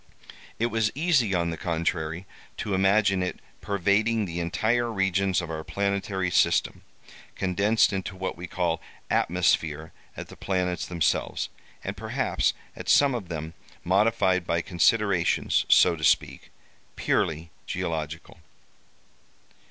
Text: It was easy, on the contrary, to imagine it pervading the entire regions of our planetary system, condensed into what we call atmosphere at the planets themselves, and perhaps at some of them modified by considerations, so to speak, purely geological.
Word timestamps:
It 0.57 0.65
was 0.71 0.91
easy, 0.95 1.35
on 1.35 1.51
the 1.51 1.57
contrary, 1.61 2.25
to 2.57 2.73
imagine 2.73 3.21
it 3.21 3.39
pervading 3.61 4.25
the 4.25 4.39
entire 4.39 4.91
regions 4.91 5.41
of 5.41 5.51
our 5.51 5.63
planetary 5.63 6.31
system, 6.31 6.81
condensed 7.35 7.93
into 7.93 8.15
what 8.15 8.35
we 8.35 8.47
call 8.47 8.81
atmosphere 9.11 9.93
at 10.17 10.29
the 10.29 10.35
planets 10.35 10.87
themselves, 10.87 11.49
and 11.83 11.95
perhaps 11.95 12.55
at 12.75 12.89
some 12.89 13.13
of 13.13 13.27
them 13.29 13.53
modified 13.83 14.47
by 14.47 14.61
considerations, 14.63 15.67
so 15.69 15.95
to 15.95 16.03
speak, 16.03 16.49
purely 16.95 17.51
geological. 17.67 18.39